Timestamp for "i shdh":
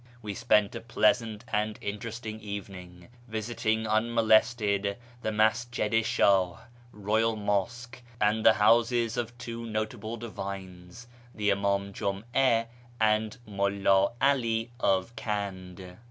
5.93-6.57